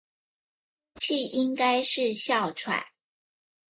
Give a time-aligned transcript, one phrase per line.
[0.95, 2.83] 呼氣應該是哮喘